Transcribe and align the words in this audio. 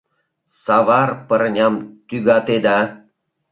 Савар 0.63 1.09
пырням 1.27 1.75
тӱгатеда. 2.07 2.79